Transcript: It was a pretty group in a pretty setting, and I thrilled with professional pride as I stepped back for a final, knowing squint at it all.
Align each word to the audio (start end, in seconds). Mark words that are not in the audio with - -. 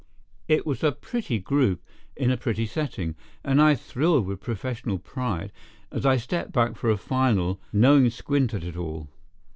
It 0.47 0.65
was 0.65 0.83
a 0.83 0.91
pretty 0.91 1.37
group 1.37 1.83
in 2.15 2.31
a 2.31 2.35
pretty 2.37 2.65
setting, 2.65 3.13
and 3.43 3.61
I 3.61 3.75
thrilled 3.75 4.25
with 4.25 4.41
professional 4.41 4.97
pride 4.97 5.51
as 5.91 6.07
I 6.07 6.17
stepped 6.17 6.51
back 6.51 6.75
for 6.75 6.89
a 6.89 6.97
final, 6.97 7.59
knowing 7.71 8.09
squint 8.09 8.55
at 8.55 8.63
it 8.63 8.75
all. 8.75 9.09